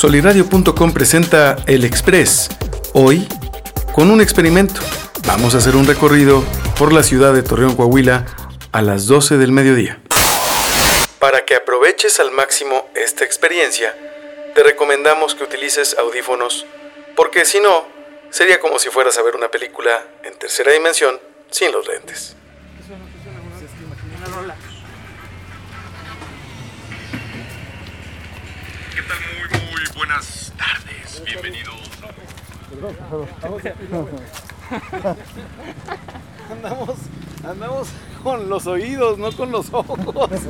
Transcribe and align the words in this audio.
Soliradio.com 0.00 0.94
presenta 0.94 1.56
El 1.66 1.84
Express, 1.84 2.48
hoy 2.94 3.28
con 3.92 4.10
un 4.10 4.22
experimento. 4.22 4.80
Vamos 5.26 5.54
a 5.54 5.58
hacer 5.58 5.76
un 5.76 5.86
recorrido 5.86 6.42
por 6.78 6.94
la 6.94 7.02
ciudad 7.02 7.34
de 7.34 7.42
Torreón, 7.42 7.76
Coahuila, 7.76 8.24
a 8.72 8.80
las 8.80 9.06
12 9.08 9.36
del 9.36 9.52
mediodía. 9.52 10.00
Para 11.18 11.44
que 11.44 11.54
aproveches 11.54 12.18
al 12.18 12.30
máximo 12.30 12.88
esta 12.94 13.26
experiencia, 13.26 13.94
te 14.54 14.62
recomendamos 14.62 15.34
que 15.34 15.44
utilices 15.44 15.94
audífonos, 15.98 16.64
porque 17.14 17.44
si 17.44 17.60
no, 17.60 17.84
sería 18.30 18.58
como 18.58 18.78
si 18.78 18.88
fueras 18.88 19.18
a 19.18 19.22
ver 19.22 19.36
una 19.36 19.50
película 19.50 20.02
en 20.24 20.32
tercera 20.38 20.72
dimensión 20.72 21.20
sin 21.50 21.72
los 21.72 21.86
lentes. 21.86 22.36
¿Qué 28.94 29.02
tal? 29.02 29.18
Muy, 29.20 29.48
muy 29.70 29.82
buenas 29.96 30.52
tardes. 30.56 31.22
Bienvenidos. 31.24 31.74
Andamos, 36.50 36.98
andamos 37.44 37.88
con 38.22 38.48
los 38.48 38.66
oídos, 38.66 39.18
no 39.18 39.30
con 39.32 39.52
los 39.52 39.72
ojos. 39.72 39.96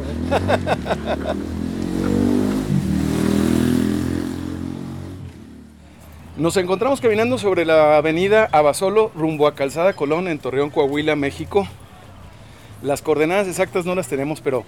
Nos 6.36 6.56
encontramos 6.56 7.02
caminando 7.02 7.36
sobre 7.36 7.66
la 7.66 7.98
avenida 7.98 8.48
Abasolo 8.50 9.12
rumbo 9.14 9.46
a 9.46 9.54
Calzada 9.54 9.92
Colón 9.92 10.26
en 10.26 10.38
Torreón, 10.38 10.70
Coahuila, 10.70 11.14
México. 11.14 11.68
Las 12.82 13.02
coordenadas 13.02 13.46
exactas 13.46 13.84
no 13.84 13.94
las 13.94 14.08
tenemos, 14.08 14.40
pero 14.40 14.64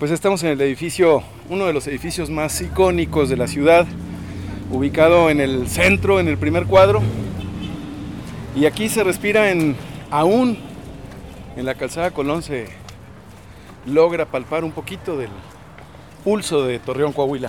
pues 0.00 0.10
estamos 0.12 0.42
en 0.42 0.48
el 0.48 0.60
edificio, 0.62 1.22
uno 1.50 1.66
de 1.66 1.74
los 1.74 1.86
edificios 1.86 2.30
más 2.30 2.58
icónicos 2.62 3.28
de 3.28 3.36
la 3.36 3.46
ciudad, 3.46 3.86
ubicado 4.72 5.28
en 5.28 5.40
el 5.40 5.68
centro, 5.68 6.18
en 6.18 6.26
el 6.26 6.38
primer 6.38 6.64
cuadro. 6.64 7.02
Y 8.56 8.64
aquí 8.64 8.88
se 8.88 9.04
respira 9.04 9.50
en 9.50 9.76
aún 10.10 10.56
en 11.54 11.66
la 11.66 11.74
calzada 11.74 12.12
Colón 12.12 12.42
se 12.42 12.68
logra 13.84 14.24
palpar 14.24 14.64
un 14.64 14.72
poquito 14.72 15.18
del 15.18 15.28
pulso 16.24 16.64
de 16.64 16.78
Torreón 16.78 17.12
Coahuila. 17.12 17.48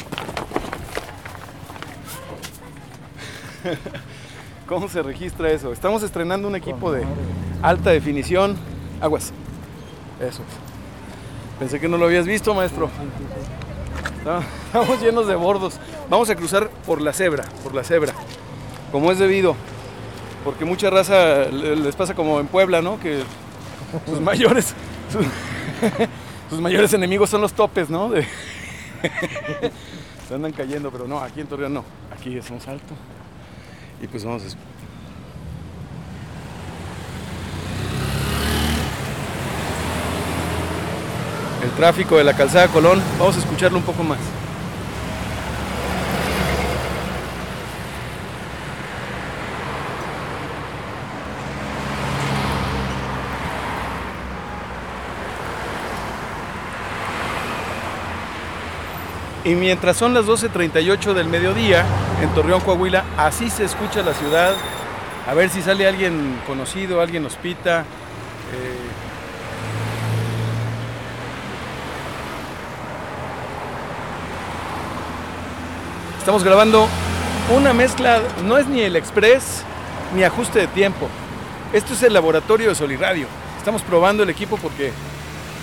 ¿Cómo 4.68 4.90
se 4.90 5.02
registra 5.02 5.50
eso? 5.52 5.72
Estamos 5.72 6.04
estrenando 6.04 6.50
un 6.50 6.58
equipo 6.58 6.92
de 6.92 7.06
alta 7.62 7.92
definición. 7.92 8.58
Aguas. 9.00 9.32
Eso. 10.20 10.44
Pensé 11.62 11.80
que 11.80 11.88
no 11.88 11.98
lo 12.00 12.06
habías 12.06 12.26
visto, 12.26 12.56
maestro. 12.56 12.90
Estamos 14.66 15.00
llenos 15.00 15.28
de 15.28 15.36
bordos. 15.36 15.80
Vamos 16.10 16.28
a 16.32 16.36
cruzar 16.36 16.72
por 16.88 17.00
la 17.02 17.14
cebra, 17.14 17.44
por 17.64 17.76
la 17.76 17.84
cebra, 17.84 18.14
como 18.92 19.12
es 19.12 19.20
debido. 19.20 19.56
Porque 20.44 20.66
mucha 20.66 20.90
raza 20.90 21.46
les 21.46 21.96
pasa 21.96 22.16
como 22.16 22.40
en 22.40 22.48
Puebla, 22.48 22.82
¿no? 22.82 23.00
Que 23.00 23.22
sus 24.08 24.20
mayores, 24.22 24.74
sus, 25.12 25.24
sus 26.50 26.60
mayores 26.60 26.92
enemigos 26.96 27.30
son 27.30 27.42
los 27.42 27.54
topes, 27.54 27.92
¿no? 27.92 28.10
De- 28.10 28.26
se 30.28 30.34
andan 30.34 30.54
cayendo, 30.54 30.90
pero 30.90 31.08
no, 31.08 31.20
aquí 31.20 31.42
en 31.42 31.48
Torreón 31.48 31.76
no. 31.76 31.84
Aquí 32.12 32.36
es 32.36 32.50
un 32.50 32.60
salto. 32.60 32.96
Y 34.02 34.08
pues 34.08 34.26
vamos 34.26 34.58
El 41.64 41.70
tráfico 41.72 42.18
de 42.18 42.24
la 42.24 42.34
calzada 42.34 42.68
Colón, 42.68 43.02
vamos 43.20 43.36
a 43.36 43.40
escucharlo 43.40 43.78
un 43.78 43.84
poco 43.84 44.04
más. 44.04 44.20
Y 59.44 59.56
mientras 59.56 59.98
son 59.98 60.14
las 60.14 60.26
12.38 60.26 61.14
del 61.14 61.28
mediodía 61.28 61.84
en 62.22 62.30
Torreón, 62.30 62.62
Coahuila, 62.62 63.04
así 63.18 63.50
se 63.50 63.66
escucha 63.66 64.04
la 64.04 64.14
ciudad. 64.14 64.54
A 65.28 65.34
ver 65.34 65.50
si 65.50 65.62
sale 65.62 65.88
alguien 65.88 66.40
conocido, 66.46 67.02
alguien 67.02 67.24
nos 67.24 67.36
pita. 67.36 67.82
eh, 68.54 68.91
Estamos 76.22 76.44
grabando 76.44 76.88
una 77.52 77.74
mezcla, 77.74 78.22
no 78.44 78.60
es 78.60 78.68
ni 78.68 78.82
el 78.82 78.96
express 78.96 79.64
ni 80.14 80.24
ajuste 80.24 80.60
de 80.60 80.68
tiempo. 80.68 81.08
Esto 81.74 81.96
es 81.96 82.04
el 82.04 82.14
laboratorio 82.14 82.70
de 82.70 82.76
Soliradio. 82.76 83.26
Estamos 83.58 83.82
probando 83.82 84.22
el 84.22 84.30
equipo 84.30 84.56
porque 84.58 84.92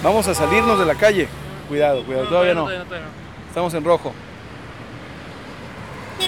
vamos 0.02 0.26
a 0.26 0.34
salirnos 0.34 0.80
de 0.80 0.84
la 0.84 0.96
calle. 0.96 1.28
Cuidado, 1.68 2.02
cuidado, 2.02 2.26
todavía 2.26 2.54
no. 2.54 2.68
Estamos 3.46 3.72
en 3.72 3.84
rojo. 3.84 4.12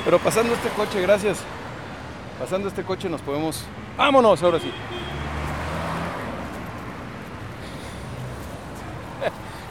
Pero 0.05 0.21
pasando 0.21 0.55
este 0.55 0.69
coche, 0.69 1.03
gracias. 1.03 1.39
Pasando 2.39 2.69
este 2.69 2.85
coche 2.85 3.09
nos 3.09 3.23
podemos... 3.23 3.65
¡Vámonos! 3.99 4.41
Ahora 4.45 4.61
sí. 4.61 4.71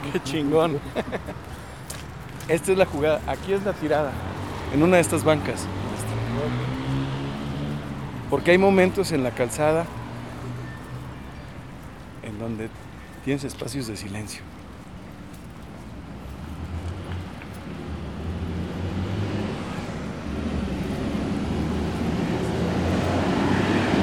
¡Qué 0.12 0.22
chingón! 0.22 0.78
Esta 2.48 2.72
es 2.72 2.76
la 2.76 2.84
jugada. 2.84 3.22
Aquí 3.26 3.54
es 3.54 3.64
la 3.64 3.72
tirada. 3.72 4.12
En 4.72 4.82
una 4.82 4.96
de 4.96 5.02
estas 5.02 5.24
bancas. 5.24 5.66
Porque 8.30 8.52
hay 8.52 8.58
momentos 8.58 9.10
en 9.10 9.24
la 9.24 9.32
calzada 9.32 9.84
en 12.22 12.38
donde 12.38 12.68
tienes 13.24 13.42
espacios 13.42 13.88
de 13.88 13.96
silencio. 13.96 14.42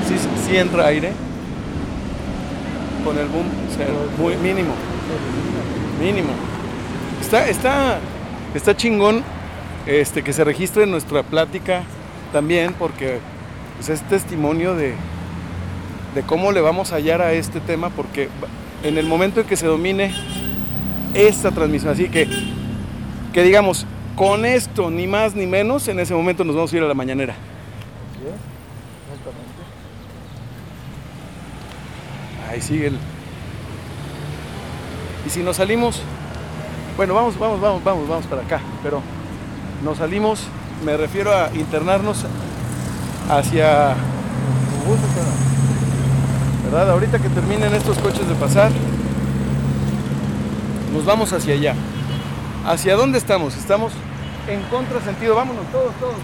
Sí, 0.08 0.16
sí 0.46 0.58
entra 0.58 0.88
aire. 0.88 1.14
Con 3.06 3.18
el 3.18 3.28
boom 3.28 3.46
cero, 3.78 3.94
muy 4.18 4.36
mínimo. 4.36 4.74
Mínimo. 6.02 6.34
Está, 7.22 7.48
está, 7.48 8.00
está 8.54 8.76
chingón 8.76 9.24
este, 9.88 10.24
que 10.24 10.34
se 10.34 10.44
registre 10.44 10.84
en 10.84 10.92
nuestra 10.92 11.24
plática 11.24 11.84
también 12.34 12.74
porque 12.78 13.20
pues, 13.78 13.90
es 13.90 14.02
testimonio 14.04 14.76
de, 14.76 14.94
de 16.14 16.24
cómo 16.24 16.52
le 16.52 16.62
vamos 16.62 16.92
a 16.92 16.96
hallar 16.96 17.22
a 17.22 17.32
este 17.34 17.60
tema 17.60 17.90
porque 17.90 18.30
en 18.84 18.98
el 18.98 19.06
momento 19.08 19.42
en 19.42 19.48
que 19.48 19.56
se 19.56 19.66
domine 19.66 20.14
esta 21.14 21.52
transmisión, 21.52 21.94
así 21.94 22.10
que, 22.10 22.28
que 23.34 23.44
digamos, 23.44 23.86
con 24.16 24.46
esto, 24.46 24.90
ni 24.90 25.08
más 25.08 25.36
ni 25.36 25.48
menos, 25.48 25.88
en 25.88 26.00
ese 26.00 26.14
momento 26.14 26.44
nos 26.44 26.56
vamos 26.56 26.74
a 26.74 26.78
ir 26.78 26.84
a 26.84 26.88
la 26.88 26.94
mañanera. 26.94 27.36
Ahí 32.50 32.62
sigue 32.62 32.88
el... 32.88 32.98
Y 35.26 35.30
si 35.30 35.44
nos 35.44 35.58
salimos, 35.58 36.02
bueno, 36.96 37.14
vamos, 37.14 37.38
vamos, 37.38 37.60
vamos, 37.60 37.84
vamos, 37.84 38.08
vamos 38.08 38.26
para 38.26 38.42
acá, 38.42 38.62
pero 38.82 39.02
nos 39.84 39.98
salimos, 39.98 40.42
me 40.86 40.98
refiero 40.98 41.34
a 41.34 41.50
internarnos 41.54 42.26
hacia... 43.30 43.96
¿Verdad? 46.64 46.92
Ahorita 46.92 47.20
que 47.20 47.30
terminen 47.30 47.74
estos 47.74 47.98
coches 48.00 48.28
de 48.28 48.36
pasar, 48.36 48.72
nos 50.94 51.06
vamos 51.06 51.32
hacia 51.32 51.54
allá. 51.54 51.76
¿Hacia 52.66 52.96
dónde 52.96 53.18
estamos? 53.18 53.56
Estamos 53.56 53.94
en 54.50 54.62
contrasentido, 54.64 55.36
vámonos 55.36 55.66
todos, 55.72 55.94
todos. 56.00 56.16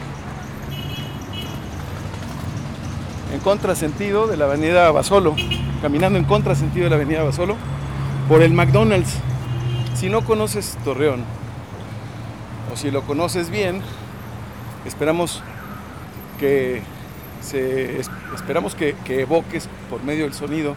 En 3.34 3.40
contrasentido 3.40 4.28
de 4.28 4.38
la 4.38 4.46
avenida 4.46 4.92
Basolo, 4.92 5.36
caminando 5.82 6.20
en 6.20 6.26
contrasentido 6.26 6.86
de 6.86 6.90
la 6.90 6.96
avenida 6.98 7.24
Basolo, 7.24 7.56
por 8.28 8.42
el 8.42 8.54
McDonald's. 8.54 9.14
Si 9.96 10.10
no 10.10 10.26
conoces 10.26 10.78
Torreón, 10.84 11.24
o 12.74 12.76
si 12.76 12.90
lo 12.90 13.04
conoces 13.04 13.52
bien, 13.52 13.82
esperamos 14.84 15.44
que 16.40 16.82
esperamos 18.34 18.74
que, 18.74 18.96
que 19.06 19.22
evoques 19.22 19.70
por 19.90 20.04
medio 20.04 20.24
del 20.24 20.34
sonido 20.34 20.76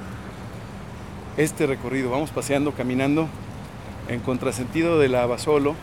este 1.38 1.66
recorrido. 1.66 2.10
Vamos 2.10 2.30
paseando, 2.30 2.72
caminando 2.72 3.28
en 4.08 4.20
contrasentido 4.20 4.98
de 4.98 5.08
la 5.08 5.24
Basolo, 5.24 5.74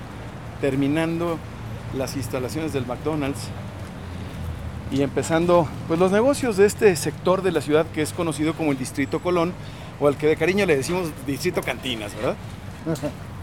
terminando 0.62 1.40
las 1.98 2.16
instalaciones 2.16 2.74
del 2.74 2.86
McDonald's 2.86 3.48
y 4.92 5.02
empezando 5.02 5.68
pues 5.88 6.00
los 6.00 6.12
negocios 6.12 6.58
de 6.58 6.68
este 6.68 6.96
sector 6.96 7.42
de 7.42 7.52
la 7.52 7.62
ciudad 7.62 7.88
que 7.88 8.04
es 8.04 8.14
conocido 8.14 8.54
como 8.54 8.72
el 8.72 8.78
Distrito 8.78 9.20
Colón 9.20 9.52
o 10.00 10.08
al 10.08 10.18
que 10.18 10.28
de 10.28 10.36
cariño 10.36 10.66
le 10.68 10.76
decimos 10.76 11.10
Distrito 11.26 11.62
Cantinas, 11.62 12.14
¿verdad? 12.16 12.36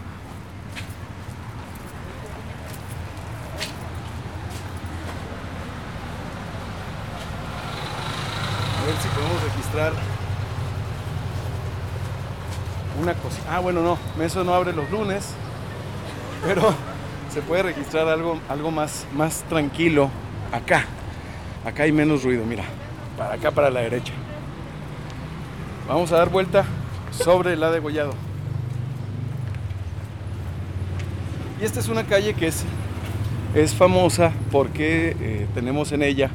registrar 9.71 9.93
una 13.01 13.13
cosa. 13.15 13.40
Ah, 13.53 13.59
bueno, 13.59 13.81
no, 13.81 13.97
eso 14.23 14.45
no 14.45 14.53
abre 14.53 14.71
los 14.71 14.89
lunes, 14.89 15.27
pero 16.45 16.73
se 17.33 17.41
puede 17.41 17.63
registrar 17.63 18.07
algo, 18.07 18.39
algo 18.47 18.71
más, 18.71 19.05
más 19.13 19.43
tranquilo 19.49 20.09
acá. 20.53 20.85
Acá 21.65 21.83
hay 21.83 21.91
menos 21.91 22.23
ruido, 22.23 22.45
mira, 22.45 22.63
para 23.17 23.33
acá, 23.33 23.51
para 23.51 23.69
la 23.69 23.81
derecha. 23.81 24.13
Vamos 25.85 26.13
a 26.13 26.17
dar 26.19 26.29
vuelta 26.29 26.63
sobre 27.11 27.57
la 27.57 27.71
degollado. 27.71 28.13
Y 31.59 31.65
esta 31.65 31.81
es 31.81 31.89
una 31.89 32.05
calle 32.05 32.33
que 32.33 32.47
es, 32.47 32.63
es 33.53 33.75
famosa 33.75 34.31
porque 34.49 35.17
eh, 35.19 35.47
tenemos 35.53 35.91
en 35.91 36.03
ella 36.03 36.29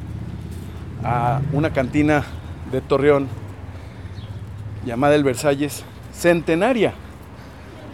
a 1.03 1.41
una 1.55 1.73
cantina 1.73 2.25
de 2.71 2.83
Torreón 2.83 3.27
llamada 4.85 5.15
El 5.15 5.25
Versalles 5.25 5.83
centenaria. 6.13 6.93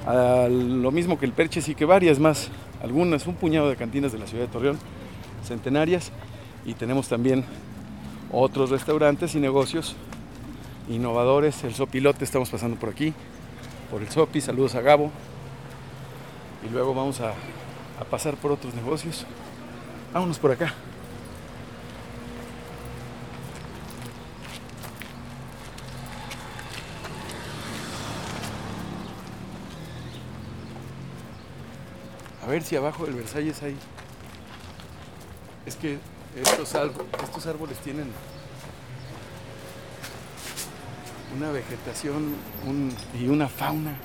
Lo 0.07 0.91
mismo 0.91 1.19
que 1.19 1.27
el 1.27 1.33
Perches 1.33 1.69
y 1.69 1.75
que 1.75 1.85
varias 1.85 2.19
más, 2.19 2.49
algunas, 2.83 3.27
un 3.27 3.35
puñado 3.35 3.69
de 3.69 3.77
cantinas 3.77 4.13
de 4.13 4.19
la 4.19 4.27
ciudad 4.27 4.47
de 4.47 4.53
Torreón, 4.53 4.79
centenarias. 5.45 6.11
Y 6.65 6.75
tenemos 6.75 7.09
también 7.09 7.45
otros 8.31 8.71
restaurantes 8.71 9.35
y 9.35 9.41
negocios 9.41 9.97
innovadores. 10.89 11.63
El 11.65 11.75
Sopilote, 11.75 12.25
estamos 12.25 12.51
pasando 12.51 12.77
por 12.77 12.89
aquí, 12.89 13.13
por 13.91 14.03
el 14.03 14.09
Sopi. 14.09 14.41
Saludos 14.41 14.75
a 14.75 14.81
Gabo. 14.81 15.11
Y 16.67 16.73
luego 16.73 16.95
vamos 16.95 17.21
a, 17.21 17.31
a 18.01 18.05
pasar 18.05 18.37
por 18.37 18.53
otros 18.53 18.75
negocios. 18.75 19.27
Vámonos 20.13 20.39
por 20.39 20.51
acá. 20.53 20.75
Ver 32.53 32.63
si 32.63 32.77
abajo 32.77 33.07
del 33.07 33.15
Versalles 33.15 33.63
hay. 33.63 33.77
Es 35.65 35.77
que 35.77 35.99
estos, 36.37 36.75
estos 36.75 37.47
árboles 37.47 37.79
tienen 37.79 38.11
una 41.37 41.51
vegetación 41.51 42.35
y 43.19 43.29
una 43.29 43.49
fauna 43.49 43.97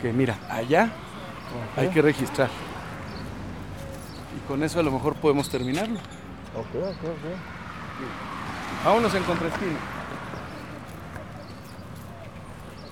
que 0.00 0.12
mira, 0.12 0.38
allá 0.48 0.90
hay 1.76 1.88
que 1.88 2.00
registrar. 2.00 2.50
Y 4.36 4.48
con 4.48 4.62
eso 4.62 4.80
a 4.80 4.82
lo 4.82 4.90
mejor 4.90 5.14
podemos 5.16 5.50
terminarlo. 5.50 5.98
Ok, 6.54 6.74
ok, 6.74 7.04
ok. 7.04 8.84
Vámonos 8.84 9.14
en 9.14 9.22
contraesquina. 9.24 9.78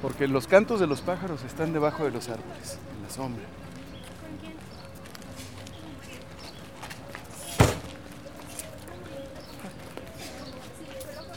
Porque 0.02 0.28
los 0.28 0.46
cantos 0.46 0.78
de 0.80 0.86
los 0.86 1.00
pájaros 1.00 1.42
están 1.44 1.72
debajo 1.72 2.04
de 2.04 2.10
los 2.10 2.28
árboles, 2.28 2.78
en 2.96 3.02
la 3.02 3.10
sombra. 3.10 3.44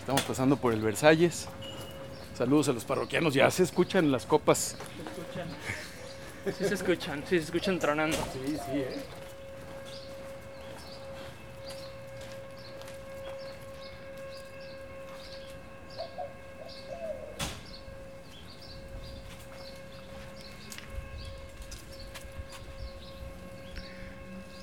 Estamos 0.09 0.25
pasando 0.25 0.57
por 0.57 0.73
el 0.73 0.81
Versalles. 0.81 1.47
Saludos 2.35 2.67
a 2.67 2.73
los 2.73 2.83
parroquianos. 2.83 3.35
Ya 3.35 3.51
se 3.51 3.61
escuchan 3.61 4.11
las 4.11 4.25
copas. 4.25 4.75
Sí 6.45 6.65
se 6.65 6.73
escuchan, 6.73 7.21
sí 7.29 7.37
se 7.37 7.45
escuchan 7.45 7.77
tronando. 7.77 8.17
Sí, 8.17 8.57
sí, 8.57 8.79
¿eh? 8.79 9.03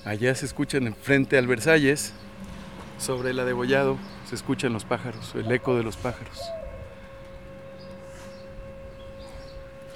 Allá 0.04 0.34
se 0.34 0.46
escuchan 0.46 0.92
frente 1.00 1.38
al 1.38 1.46
Versalles, 1.46 2.14
sobre 2.98 3.30
el 3.30 3.38
adegollado, 3.38 3.96
se 4.28 4.34
escuchan 4.34 4.72
los 4.72 4.84
pájaros, 4.84 5.34
el 5.34 5.50
eco 5.52 5.76
de 5.76 5.82
los 5.82 5.96
pájaros. 5.96 6.38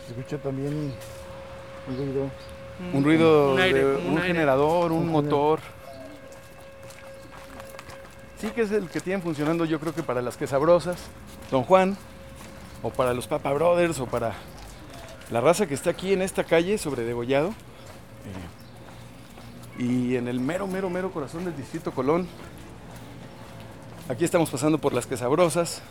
Se 0.07 0.13
escucha 0.13 0.39
también 0.39 0.95
un 1.89 1.97
ruido. 1.97 2.31
Un 2.95 3.05
ruido 3.05 3.55
Un 3.55 3.61
aire, 3.61 3.85
de 3.85 3.97
un, 4.09 4.19
generador, 4.19 4.93
un 4.93 5.09
motor. 5.09 5.61
Sí 8.39 8.49
que 8.51 8.63
es 8.63 8.71
el 8.73 8.89
que 8.89 9.01
tienen 9.01 9.21
funcionando 9.21 9.67
yo 9.67 9.79
creo 9.79 9.95
que 9.95 10.03
para 10.03 10.23
las 10.23 10.37
quesabrosas, 10.37 10.99
Don 11.51 11.63
Juan, 11.65 11.97
o 12.83 12.91
para 12.91 13.13
los 13.13 13.27
Papa 13.27 13.53
Brothers, 13.53 14.01
o 14.01 14.07
para 14.07 14.33
la 15.31 15.41
raza 15.41 15.67
que 15.67 15.75
está 15.75 15.91
aquí 15.91 16.13
en 16.13 16.23
esta 16.23 16.45
calle 16.45 16.79
sobre 16.79 17.03
Degollado. 17.05 17.49
eh, 17.49 18.61
y 19.83 20.17
en 20.17 20.29
el 20.29 20.41
mero, 20.41 20.67
mero, 20.67 20.91
mero 20.91 21.11
corazón 21.11 21.45
del 21.45 21.57
Distrito 21.57 21.93
Colón. 21.93 22.29
Aquí 24.11 24.25
estamos 24.25 24.51
pasando 24.51 24.79
por 24.79 24.93
las 24.93 25.07
quesabrosas, 25.07 25.83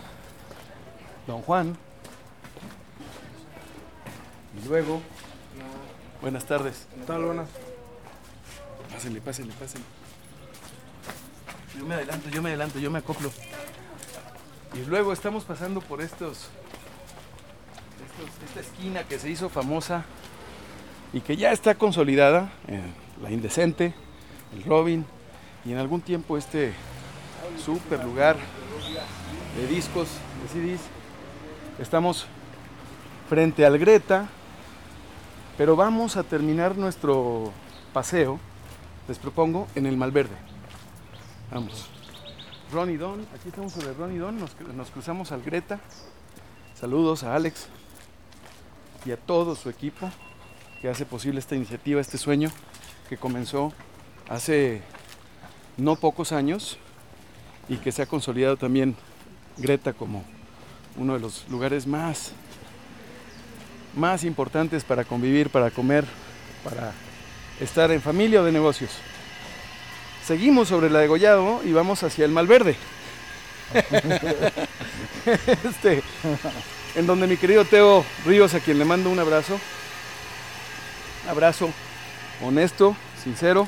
Don 1.26 1.42
Juan. 1.42 1.78
Y 4.62 4.68
luego, 4.68 5.02
buenas 6.22 6.44
tardes. 6.44 6.86
¿Qué 7.00 7.06
tal, 7.06 7.24
buenas? 7.24 7.48
Pásenle, 8.92 9.22
pásenle, 9.22 9.54
pásenle. 9.54 9.86
Yo 11.78 11.86
me 11.86 11.96
adelanto, 11.96 12.30
yo 12.30 12.42
me 12.42 12.50
adelanto, 12.50 12.80
yo 12.80 12.92
me 12.92 13.00
acoplo. 13.00 13.32
Y 14.74 14.80
luego 14.86 15.14
estamos 15.14 15.46
pasando 15.46 15.80
por 15.80 16.02
estos, 16.02 16.50
estos- 18.06 18.50
esta 18.50 18.60
esquina 18.60 19.06
que 19.06 19.18
se 19.18 19.30
hizo 19.30 19.48
famosa 19.48 20.04
y 21.14 21.22
que 21.22 21.38
ya 21.38 21.54
está 21.54 21.76
consolidada, 21.76 22.52
eh, 22.68 22.82
la 23.22 23.32
Indecente, 23.32 23.94
el 24.54 24.66
Robin, 24.66 25.06
y 25.64 25.72
en 25.72 25.78
algún 25.78 26.02
tiempo 26.02 26.38
este 26.38 26.74
super 27.70 28.04
lugar 28.04 28.36
de 29.56 29.68
discos, 29.68 30.08
de 30.42 30.76
CDs. 30.76 30.82
Estamos 31.78 32.26
frente 33.30 33.64
al 33.64 33.78
Greta, 33.78 34.28
pero 35.56 35.76
vamos 35.76 36.18
a 36.18 36.24
terminar 36.24 36.76
nuestro 36.78 37.52
paseo, 37.94 38.40
les 39.08 39.20
propongo, 39.20 39.68
en 39.76 39.86
el 39.86 39.98
Malverde. 39.98 40.36
Vamos. 41.52 41.86
Ronnie 42.74 42.98
Don, 42.98 43.22
aquí 43.36 43.50
estamos 43.50 43.74
sobre 43.74 43.94
Ronnie 43.94 44.18
Don, 44.18 44.40
nos, 44.40 44.60
nos 44.74 44.90
cruzamos 44.90 45.32
al 45.32 45.44
Greta. 45.44 45.80
Saludos 46.74 47.24
a 47.24 47.36
Alex 47.36 47.68
y 49.06 49.12
a 49.12 49.18
todo 49.18 49.54
su 49.54 49.70
equipo 49.70 50.10
que 50.82 50.90
hace 50.90 51.06
posible 51.06 51.40
esta 51.40 51.56
iniciativa, 51.56 52.02
este 52.02 52.18
sueño 52.18 52.50
que 53.10 53.18
comenzó 53.18 53.74
hace 54.28 54.82
no 55.78 55.98
pocos 55.98 56.32
años 56.32 56.80
y 57.70 57.78
que 57.78 57.92
se 57.92 58.02
ha 58.02 58.06
consolidado 58.06 58.58
también 58.58 58.96
Greta 59.58 59.94
como 59.94 60.24
uno 60.98 61.14
de 61.14 61.20
los 61.20 61.48
lugares 61.50 61.86
más 61.86 62.34
más 63.96 64.24
importantes 64.24 64.84
para 64.84 65.04
convivir, 65.04 65.50
para 65.50 65.72
comer, 65.72 66.06
para 66.64 66.94
estar 67.60 67.92
en 67.92 68.02
familia 68.02 68.42
o 68.42 68.46
de 68.46 68.52
negocios. 68.52 68.92
Seguimos 70.26 70.68
sobre 70.68 70.90
la 70.90 71.00
degollado 71.00 71.62
y 71.66 71.74
vamos 71.74 72.04
hacia 72.04 72.26
el 72.26 72.32
Malverde. 72.32 72.76
este, 75.64 76.02
en 76.96 77.06
donde 77.06 77.28
mi 77.28 77.38
querido 77.38 77.66
Teo 77.66 78.06
Ríos, 78.26 78.54
a 78.54 78.60
quien 78.60 78.80
le 78.80 78.86
mando 78.86 79.10
un 79.10 79.20
abrazo, 79.20 79.60
abrazo 81.30 81.72
honesto, 82.44 82.96
sincero, 83.22 83.68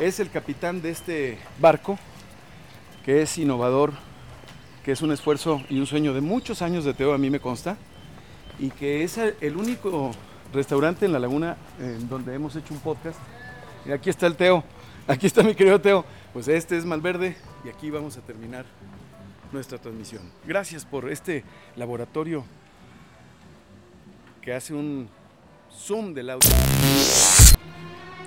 es 0.00 0.20
el 0.20 0.30
capitán 0.30 0.82
de 0.82 0.90
este 0.90 1.38
barco, 1.60 1.98
que 3.04 3.22
es 3.22 3.36
innovador, 3.38 3.92
que 4.84 4.92
es 4.92 5.02
un 5.02 5.12
esfuerzo 5.12 5.62
y 5.68 5.78
un 5.78 5.86
sueño 5.86 6.14
de 6.14 6.20
muchos 6.20 6.62
años 6.62 6.84
de 6.84 6.94
Teo, 6.94 7.12
a 7.12 7.18
mí 7.18 7.30
me 7.30 7.40
consta 7.40 7.76
y 8.58 8.70
que 8.70 9.02
es 9.02 9.18
el 9.18 9.56
único 9.56 10.12
restaurante 10.52 11.06
en 11.06 11.12
la 11.12 11.18
laguna 11.18 11.56
en 11.78 12.08
donde 12.08 12.34
hemos 12.34 12.56
hecho 12.56 12.72
un 12.72 12.80
podcast. 12.80 13.18
Y 13.84 13.92
aquí 13.92 14.10
está 14.10 14.26
el 14.26 14.36
Teo, 14.36 14.64
aquí 15.06 15.26
está 15.26 15.42
mi 15.42 15.54
querido 15.54 15.80
Teo. 15.80 16.04
Pues 16.32 16.48
este 16.48 16.76
es 16.76 16.84
Malverde 16.84 17.36
y 17.64 17.68
aquí 17.68 17.90
vamos 17.90 18.16
a 18.16 18.20
terminar 18.20 18.64
nuestra 19.52 19.78
transmisión. 19.78 20.22
Gracias 20.46 20.84
por 20.84 21.10
este 21.10 21.44
laboratorio 21.76 22.44
que 24.42 24.52
hace 24.52 24.74
un 24.74 25.08
zoom 25.70 26.14
del 26.14 26.30
audio. 26.30 26.50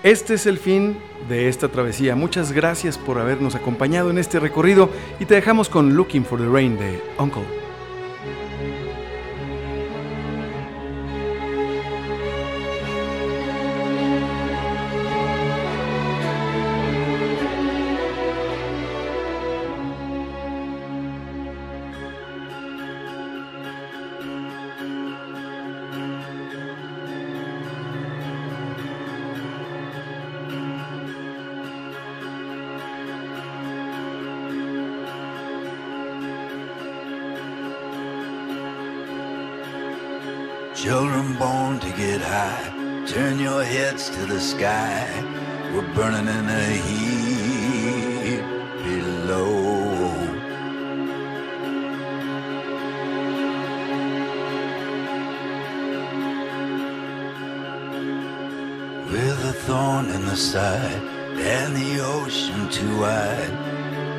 Este 0.03 0.35
es 0.35 0.45
el 0.45 0.59
fin 0.59 0.95
de 1.27 1.49
esta 1.49 1.69
travesía. 1.69 2.15
Muchas 2.15 2.51
gracias 2.51 2.99
por 2.99 3.17
habernos 3.17 3.55
acompañado 3.55 4.11
en 4.11 4.19
este 4.19 4.39
recorrido 4.39 4.89
y 5.19 5.25
te 5.25 5.33
dejamos 5.33 5.69
con 5.69 5.95
Looking 5.95 6.23
for 6.23 6.39
the 6.39 6.47
Rain 6.47 6.77
de 6.77 7.01
Uncle. 7.17 7.66
Children 40.77 41.33
born 41.39 41.79
to 41.79 41.89
get 41.93 42.21
high, 42.21 43.03
turn 43.07 43.39
your 43.39 43.63
heads 43.63 44.11
to 44.11 44.27
the 44.27 44.39
sky. 44.39 45.07
We're 45.73 45.91
burning 45.95 46.27
in 46.27 46.45
the 46.45 46.65
heat 46.85 48.43
below. 48.83 49.57
With 59.11 59.45
a 59.45 59.53
thorn 59.65 60.11
in 60.11 60.25
the 60.27 60.37
side, 60.37 61.01
and 61.39 61.75
the 61.75 62.01
ocean 62.01 62.69
too 62.69 62.99
wide, 62.99 63.49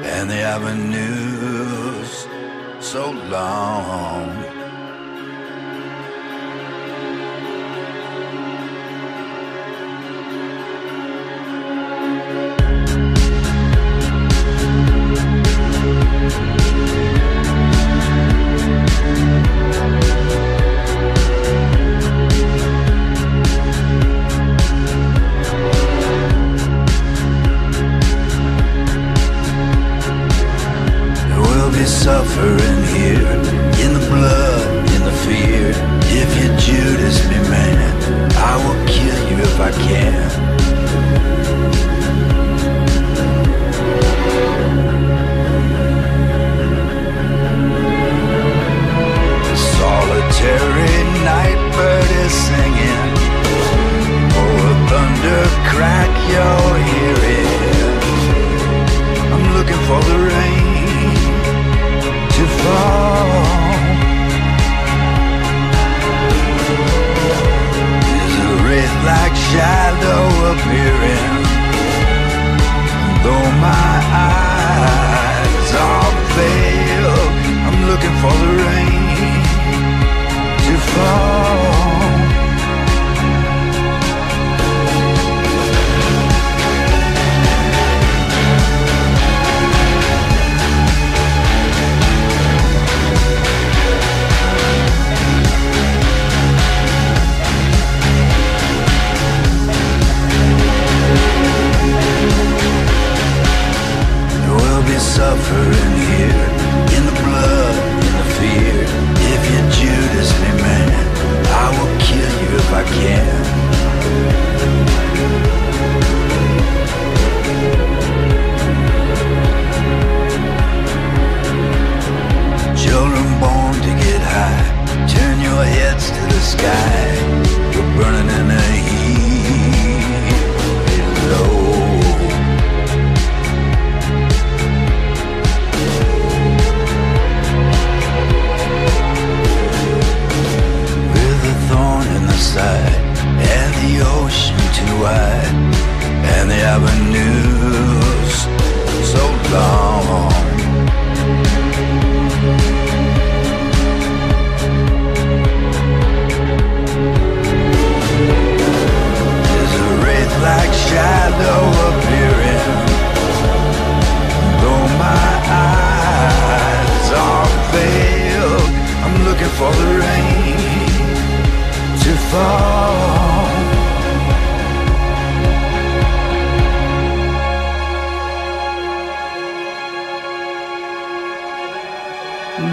and 0.02 0.28
the 0.28 0.40
avenues 0.40 2.26
so 2.84 3.12
long. 3.12 4.47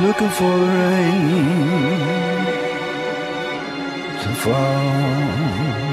Looking 0.05 0.29
for 0.29 0.57
the 0.59 0.65
rain 0.65 1.45
to 4.21 4.29
fall. 4.35 5.84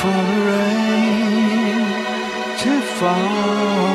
for 0.00 0.08
the 0.08 0.40
rain 0.50 1.86
to 2.58 2.72
fall. 2.98 3.86